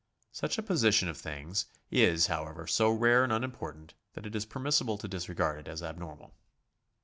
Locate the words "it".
4.25-4.35, 5.59-5.67